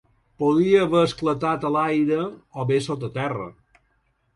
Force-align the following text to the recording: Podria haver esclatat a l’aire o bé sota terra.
Podria 0.43 0.79
haver 0.85 1.01
esclatat 1.09 1.69
a 1.69 1.73
l’aire 1.77 2.19
o 2.27 2.69
bé 2.73 2.85
sota 2.91 3.15
terra. 3.23 3.51